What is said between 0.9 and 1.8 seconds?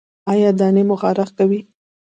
خارښ کوي؟